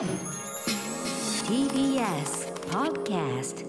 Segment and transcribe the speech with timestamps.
[0.00, 0.16] TBS
[2.70, 3.66] Podcast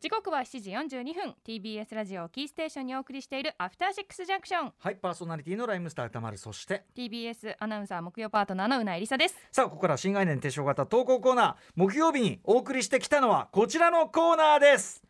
[0.00, 1.36] 時刻は7時42分。
[1.46, 9.36] TBS ラジオをキーステーションにお送りしているアフターシックスジャンクションはいパーソナリティのライムスター歌丸そして TBS アナウンサー木曜パートナーのうなえりさです。
[9.52, 15.00] さあここから新概念提唱型投稿コーナー木曜日にお送りしてきたのはこちらのコーナーです。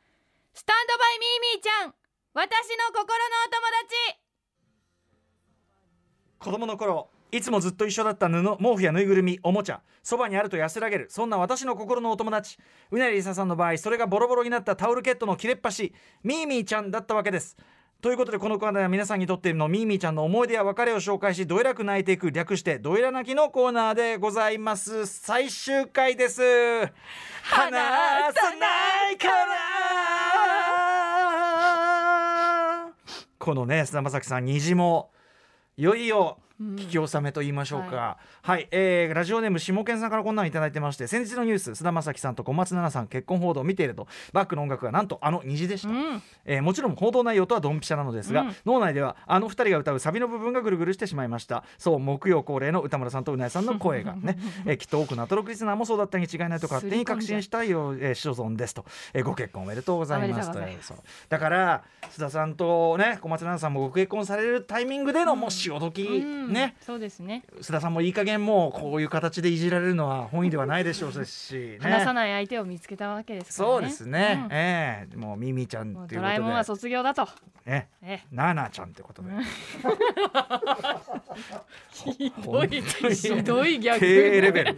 [0.52, 1.95] スタンドバイミーミーちゃん。
[2.34, 3.14] 私の心のお友
[4.12, 4.20] 達。
[6.40, 12.59] 子供の頃いつもずっと一緒だった布毛布やぬいぐるみおもちゃそばにあると安らげるそんな私の心のお友達。
[12.92, 15.92] うなりりささんの場合それがボロボロになったタオルケットの切れっ端
[16.23, 17.56] ミーミーちゃんだったわけです。
[18.01, 25.05] ということでこのコーナーは皆さんにとってのミーミーちゃんの思い出や別れを紹介しどえらく泣いていく略してどえら泣きのコーナーでございます。
[25.06, 26.41] 最終回です。
[26.41, 26.92] 離
[27.70, 27.73] さ
[28.61, 29.55] ないから。
[33.41, 35.11] このね菅田将暉さん虹も
[35.77, 46.22] いよいよ聞き納めと言いましょうか、ははい、えーラジオネーム下健さんからこんなのいただいてまして先日のニュース菅田将暉さんと小松菜奈さん結婚報道を見ているとバックの音楽がなんとあの虹でした、うん。
[46.44, 48.56] えーもちろん報道内容とはドンピシャなのですが、うん。
[48.64, 51.64] 脳内ではあの二人が歌うサビの部分がぐるぐるしてしまいました。
[51.77, 60.52] そう木曜恒例の歌村さんとうなえさんの声がね、 えーきっと多くのアトロクリスナーもそうだったに違いないと勝手に確信したいよう、えー、所存ですと、えーご結婚おめでとうございます。
[60.52, 60.58] と
[61.28, 66.77] だから須田さんとね小松菜奈さんもご結婚されるタイミングでのもう潮時、うんね。
[66.81, 67.45] そうですね。
[67.61, 73.75] 須田さんもいい加減もうこういう形でいじられるのは本意ではないでしょうですし、ね、話さない相手を見つけたわけですからね。
[73.75, 74.53] そうですね、うん。
[74.53, 75.17] ええ。
[75.17, 77.28] もうミミちゃんっていうことドラえもんはで卒業だと。
[77.64, 78.20] ねえ。
[78.31, 79.31] ナナちゃんってことで、
[81.91, 82.83] ひどい
[83.14, 84.75] ひどい逆低レベル。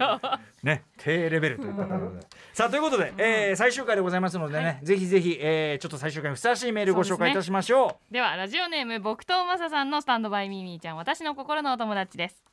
[0.63, 2.27] ね低レベルといったところで。
[2.53, 4.79] さあということで、えー最終回でございますのでね、はい。
[4.83, 8.13] ぜひぜひ、えーちょっと最終回にふさわしいメールご紹介いたしましょう。
[8.13, 12.43] ではラジオネーム木刀正さんのスタンドバイミーミーちゃん私の心のお友達です。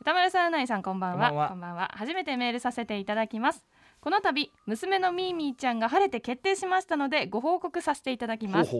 [0.00, 1.48] 歌丸さんうないさんこんばんは。
[1.48, 1.90] こんばんは。
[1.94, 3.64] 初めてメールさせていただきます。
[4.00, 8.70] この度娘のミーミーちゃんが晴れて決定しましたのでご報告させていただきます。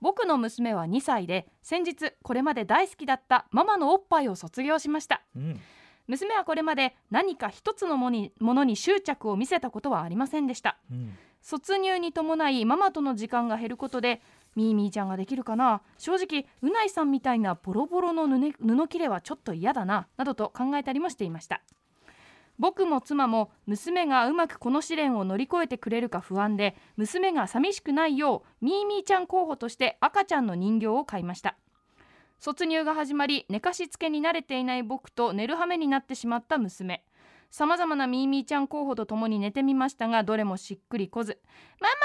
[0.00, 5.22] 僕の娘は2歳で先日これまで大好きだったママのおっぱいを卒業しました。
[5.34, 5.60] う、うん
[6.06, 10.78] 娘はこれまで何か一つのものに執着を見せたことはありませんでした。
[10.90, 11.16] うん。
[11.40, 14.20] 卒入に伴いママとの時間が減ることで
[14.54, 15.82] ミーミーちゃんができるかな？
[15.98, 21.62] 正直うないさんみたいなボロボロの布布切れはちょっと嫌だななどと考えたりもしていました。
[22.58, 31.56] 僕も妻も娘がうまくこの試練を乗り越えてくれるか不安で娘が寂しくないようミーミーちゃん候補として赤ちゃんの人形を買いました
[32.44, 37.04] 卒入が始まり寝かしつけに慣れていない僕と寝る羽目になってしまった娘。
[37.52, 41.40] さまざまなミーミーちゃん候補とともに寝てみましたがどれもしっくりこず
[41.80, 41.98] 「ママが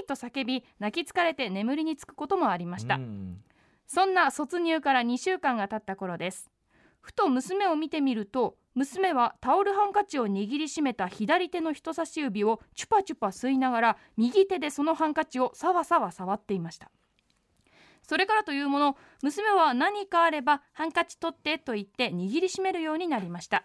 [0.00, 3.42] いい!」と叫び泣き疲れて眠りにつくこともありました、うん。
[3.86, 6.50] そんな卒入から2週間が経った頃です。
[7.00, 16.90] ふと娘を見てみると娘はタオルハンカチを握りしめた左手の人差し指をチュパチュパ吸いながら右手でそのハンカチをさわさわ触っていました
[18.08, 23.64] それからというもの娘は何かあればハンカチ取ってと言って握りしめるようになりました。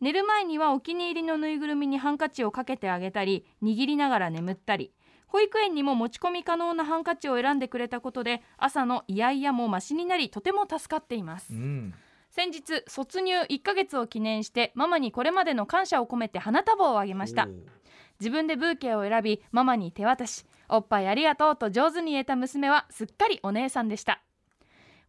[0.00, 4.92] 寝る前にはお気に入りのぬいぐるみにハンカチをかけてあげたり握りながら眠ったり
[5.26, 11.52] 保育園にも持ち込み可能なハンカチを選んでくれたことで朝のイヤイヤもマシになりとても助かっています。
[11.52, 11.94] うん。
[12.30, 17.48] 先日卒入1ヶ月を記念してママにこれまでの感謝を込めて花束をあげました。
[18.20, 24.20] 自分でブーケを選びママに手渡しおっぱいありがとうと上手に言えた娘はすっかりお姉さんでした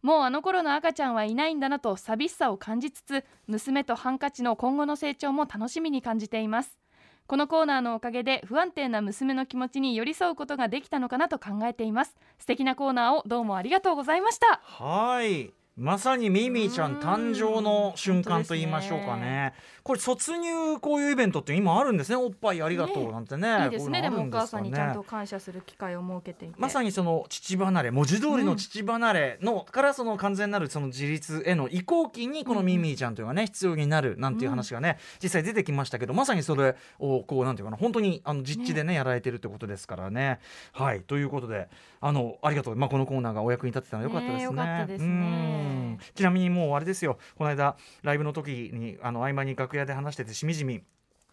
[0.02, 6.78] もうあの頃の赤ちゃんはいないんだなと寂しさを感じつつ娘とハンカチの今後の成長も楽しみに感じています。
[7.26, 12.16] このコーナーのおかげで不安定な娘の気持ちに寄り添うことができたのかなと考えています。
[12.38, 14.60] 素敵なコーナーをどうもありがとうございました。
[14.62, 15.57] はい。
[15.78, 19.54] まさにミミちゃん誕生の瞬間と言いましょうか本当ですね。
[19.84, 22.16] これ卒入こういうイベントって今あるんですね。
[22.16, 23.64] おっぱいありがとうなんてね。
[23.64, 24.02] いいですね。
[24.02, 26.54] でもお母さんにちゃんと感謝する機会を設けていて。
[26.58, 40.40] まさにその父離れ文字通りの父離れの、からその完全なるその自立への移行期にこのミミちゃんというのがね必要になるなんていう話がね、実際出てきましたけどまさにそれをこうなんていうかな本当にあの実地でねやられてるってことですからね。
[40.72, 41.02] はい。
[41.02, 41.68] ということで
[42.00, 44.56] あのありがとう、まあ、このコーナーがお役に立ってたのはよかったですね。
[44.56, 45.98] かったですねうん。
[46.14, 47.18] ちなみにもうあれですよ。
[47.36, 50.82] この間ライブの時にあの合間に楽屋で話しててしみじみ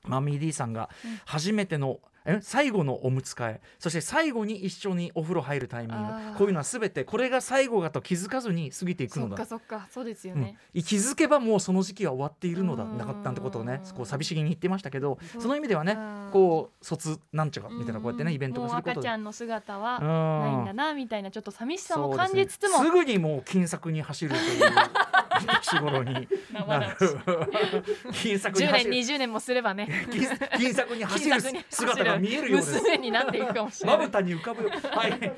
[0.08, 0.90] マミー D さんが
[1.26, 6.38] 初めての、え最後のおむつ替えそして最後に一緒にお風呂入るタイミング。
[6.38, 10.42] こういうのは全てこれが最後だと気づかずに過ぎていくそっのだかそっかそうですようん。
[10.42, 12.84] ね、気づけばもうその時期は終わっているのだ。
[12.84, 12.98] うん。
[12.98, 16.30] なかったってことをねこう寂しげに言ってましたけどその意味ではねうん。
[16.32, 19.00] こう卒なんちゃかみたいなこうやってねイベントがすることで。
[19.00, 20.08] 赤ちゃんの姿はうん。
[20.08, 22.84] ないんだなみたいなちょっと寂しさも感じつつも。
[22.84, 24.72] すぐにもう金策に走るという
[25.42, 28.92] 年頃に生なる々10年金策に走る。
[28.92, 30.08] 20年もすればね。
[30.12, 30.28] 金
[30.58, 33.98] 金策に走る姿が見えるようです娘になっていくかもしれない。
[33.98, 34.70] まぶたに浮かぶよ。
[34.70, 35.32] はい。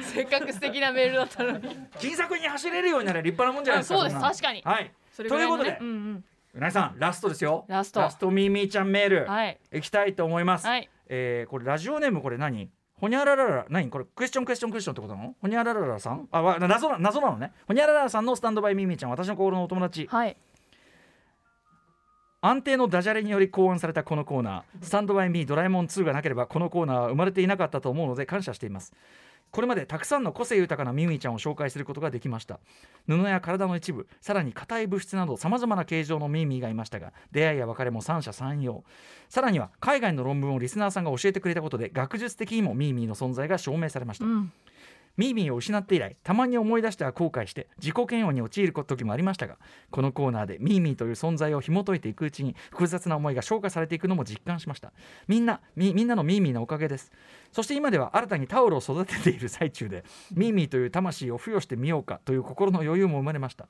[0.02, 1.76] せっかく素敵なメールだったのに。
[1.98, 4.20] 金策に走れるようになれば立派なもんじゃないですかあそうです。
[4.20, 4.62] 確かに。
[4.64, 4.92] はい。
[5.12, 6.24] それぐらいのということでねうんうん。
[6.52, 7.64] うなぎさんラストですよ。
[7.68, 8.00] ラスト。
[8.00, 9.58] ラストミーミーちゃんメール、はい。
[9.72, 10.88] い、きたいと思います、はい。
[11.08, 12.70] えーこれラジオネームこれ何？
[13.00, 13.88] ほにゃららら何？
[13.88, 15.34] これクエスチョンクエスチョンクエスチョンってことなの？
[15.40, 16.28] ほにゃらららさん？
[16.30, 17.52] あわ謎な謎なのね。
[17.66, 20.06] ほにゃらららさんのスタンドバイミーミーちゃん私の心のお友達。
[20.10, 20.36] はい。
[22.42, 28.94] 安定のダジャレにより考案されたこのコーナー「スタンドバイミードラえもん2」がなければこのコーナーは生まれていなかったと思うので感謝しています。
[29.50, 32.60] これまでたくさんの個性豊かなミミィちゃんを紹介することができました。
[33.08, 38.84] 布や体の一部さらに硬い物質などさまざまな形状のミミィがいましたが出会いや別れも三者三様。
[39.28, 44.52] さらには海外の論文をリスナーさんが教えてくれたことで学術的にもミミーの存在が証明されました、うん。
[45.16, 49.58] ミーミーを失って以来たまに思い出しては後悔して自己嫌悪に陥る時もありましたが
[49.90, 54.92] このコーナーでミーミーという存在を紐解いていくうちに複雑な思いが消化されていくのも実感しました。
[55.28, 57.12] みんなみみんなのミーミーのおかげです。
[57.52, 63.68] そして今では新たにタオルを育てている最中でミーミーという魂を付与してみようかという心の余裕も生まれました。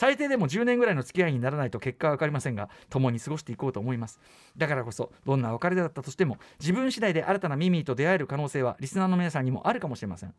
[0.00, 4.18] 最低でも10年ぐらいの付き合いにならないと結果は分かりませんが共に過ごしていこうと思います。
[4.56, 10.32] だからこそどんな別れだったとしても自分次第で新たなミミーと出会える可能性はリスナーの皆さんにもあるかもしれません。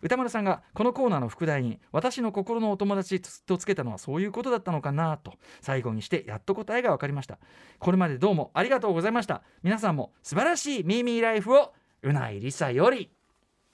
[0.00, 7.40] 歌丸さんがこのコーナーの副題に私の心のお友達とつけたのはそういうことだったのかなと最後にしてやっと答えが分かりました。
[7.80, 9.42] これまでどうもありがとうございました。
[9.64, 11.72] 皆さんも素晴らしいミーミーライフを
[12.04, 13.10] うないりさより。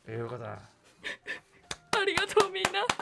[0.03, 0.53] ということだ。
[2.01, 2.96] ありがとうみんな。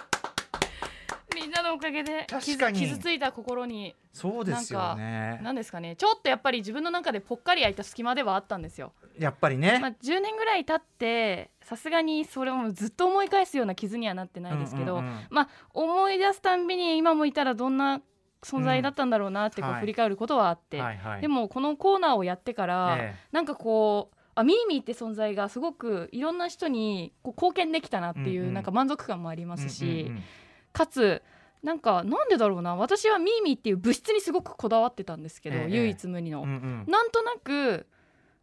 [1.84, 2.78] かげで確かに。
[2.80, 5.40] 傷傷ついた心にそうですよね。
[5.42, 5.96] 何ですかね。
[5.96, 15.20] ちょっとやっぱり自分の中でぽっかり開いた隙間ではあったんですよ、やっぱりね、まあ、10年ぐらい経ってさすがにそれもずっと思い返すような傷にはなってないですけど、うんうんうん。
[15.30, 18.00] まあ思い出すたんびに今もいたらどんな
[18.42, 19.80] 存在だったんだろうなってこうはい。
[19.80, 21.20] 振り返ることはあって、はいはい。
[21.20, 28.54] でもこのコーナーをやってから、えなんかこうあミーミーって存在がすごくいろんな人にこう貢献できたなっていう、うんうん。
[28.54, 30.22] なんか満足感もありますし、うんうんうん。
[30.72, 31.22] かつ
[31.64, 32.76] なんかなんでだろうな。
[32.76, 36.84] 私はミーミーっていう物質にすごくこだわってたんですけど、ええ唯一無二の、うんうん。
[36.86, 37.86] なんとなく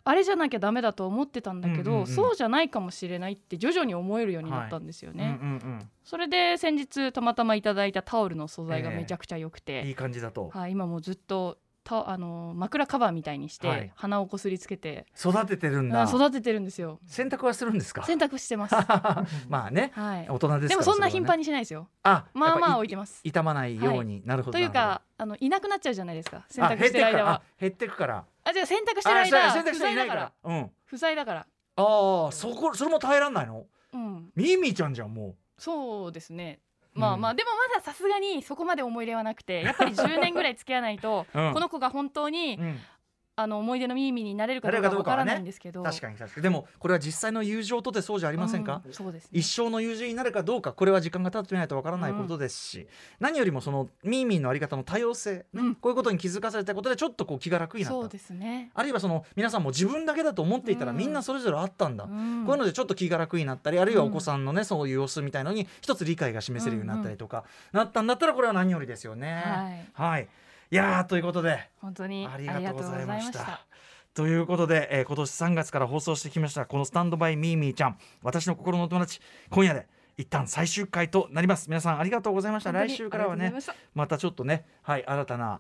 [0.04, 8.98] あれじゃなきゃダメだと思ってたんだけど、うんうんうんそうじゃないかもしれないって徐々に思えるようになったんですよね、うんうんそれで先日たまたまいただいたタオルの素材がええ。
[8.98, 10.50] めちゃくちゃ良くて、うんいい感じだと。
[10.50, 13.92] はい、今もうずっとたあの枕カバーみたいにして、はい。
[13.96, 15.06] 鼻をこすりつけて。
[15.18, 16.04] 育ててるんだ。
[16.04, 17.00] あ育ててるんですよ。
[17.08, 18.04] 洗濯はするんですか？
[18.04, 18.76] 洗濯してます。
[18.76, 19.92] は まあね。
[19.96, 20.30] い。
[20.30, 21.88] 大人ですからでもそんな頻繁にしないですよ。
[22.04, 23.22] あまあまあ置いてます。
[23.22, 26.46] ぱ傷まないように、なるほどというかあのいなくなっちゃうじゃないですか。
[26.50, 27.32] 洗濯してる間は。
[27.34, 28.26] あ減ってくから。
[28.44, 30.22] あじゃあ洗濯してるあ間洗濯不していないから。
[30.22, 30.32] ら。
[30.44, 30.72] うん。
[30.86, 31.40] 不在だから。
[31.78, 33.66] ああそこそれも耐えらんないの？
[33.94, 34.32] うん。
[34.36, 36.60] ミーミーちゃんじゃんもそうですね
[36.94, 37.22] まあうん。
[37.22, 41.54] まあでもまださすがにそこまで思い入れはなくてやっぱり10年ぐらい付き合わないとうん。
[41.54, 42.60] この子が本当に
[43.36, 45.84] あの思い出のミーミーになれるかどうかかわからないんですけど。
[45.84, 46.44] 確かに確かに。
[46.44, 49.30] でもこれは実際の友情とてそうじゃありませんか、うんそうですね。
[49.32, 52.88] 一生の友人になるかどうかこれは時間が経ってみないとわからないことですし、
[53.20, 55.76] 何よりもそのミーミーのあり方の多様性、ねうん。
[55.76, 58.00] こういうことに気づかされたことでちょっとこう気が楽になった。
[58.00, 58.72] そうですね。
[58.74, 60.98] あるいはその皆さんも自分だけだと思っていたらうん。
[60.98, 62.44] みんなそれぞれあったんだ、うん。
[62.46, 69.42] こういうのでちょっと気が楽になったりあるいはお子さんのねそういう様子みたいのに一つ理解が示せるようになったりとか、なったんだったらこれは何よりですよね。
[69.94, 70.12] はい。
[70.12, 70.28] はい、
[70.72, 71.70] いやーということで。
[71.82, 73.66] 本当にありがとうございました。
[74.14, 77.98] ということで、えー今年3月から放送してきましたこの「スタンドバイミーミーちゃん。
[78.24, 79.20] 私の心のお友達」
[79.52, 79.88] 今夜で
[80.18, 81.68] 一旦最終回となります。
[81.70, 82.72] 皆さんありがとうございました。
[82.72, 83.54] 来週からはね
[83.94, 85.60] またちょっとねはい新たな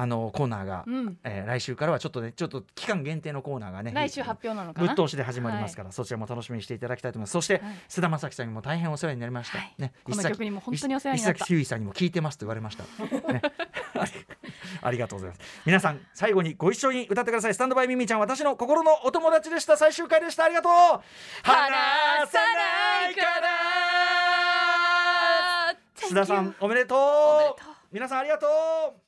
[0.00, 1.18] あのコーナーが、うん。
[1.24, 4.94] えー来週からはちょっとねちょっと期間限定のコーナーがね来週発表なのかな？
[4.94, 7.32] ぶっ通しで始まりますから、そちらも楽しみにしていただきたいと思います。
[7.32, 7.62] そして、はい。
[7.88, 9.74] 菅田将暉さんにも大変お世話になりました、はい。
[9.76, 11.44] ねこの曲にも本当にお世話になった。
[11.44, 12.84] 石崎さんにも聞いてますと言われました、
[13.32, 13.42] ね、
[14.82, 15.62] ありがとうございます。
[15.66, 17.54] 皆さん最後にご一緒に歌ってください。
[17.54, 19.76] スタンドバイミミちゃん私の心のお友達でした。
[19.76, 20.44] 最終回でした。
[20.44, 20.72] ありがとう。
[21.42, 23.48] 話さないから。
[26.08, 26.94] 須田さんおめでと
[27.58, 27.62] う。
[27.90, 29.07] 皆さんありがとう